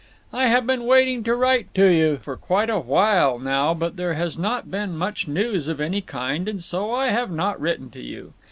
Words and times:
I 0.33 0.47
have 0.47 0.65
been 0.65 0.85
wanting 0.85 1.23
to 1.25 1.35
write 1.35 1.75
to 1.75 1.85
you 1.85 2.17
for 2.17 2.35
quite 2.35 2.71
a 2.71 2.79
while 2.79 3.37
now 3.37 3.75
but 3.75 3.97
there 3.97 4.15
has 4.15 4.35
not 4.35 4.71
been 4.71 4.97
much 4.97 5.27
news 5.27 5.67
of 5.67 5.79
any 5.79 6.01
kind 6.01 6.59
& 6.63 6.63
so 6.63 6.91
I 6.91 7.09
have 7.09 7.29
not 7.29 7.61
written 7.61 7.91
to 7.91 8.01
you. 8.01 8.33